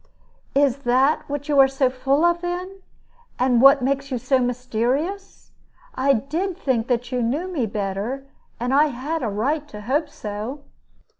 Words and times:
"Is 0.55 0.77
that 0.77 1.29
what 1.29 1.47
you 1.47 1.59
are 1.59 1.67
full 1.67 2.25
of, 2.25 2.41
then, 2.41 2.81
and 3.37 3.61
what 3.61 3.83
makes 3.83 4.09
you 4.09 4.17
so 4.17 4.39
mysterious? 4.39 5.51
I 5.93 6.11
did 6.13 6.57
think 6.57 6.87
that 6.87 7.11
you 7.11 7.21
knew 7.21 7.47
me 7.47 7.67
better, 7.67 8.25
and 8.59 8.73
I 8.73 8.87
had 8.87 9.21
a 9.21 9.29
right 9.29 9.67
to 9.67 9.81
hope 9.81 10.09
so." 10.09 10.63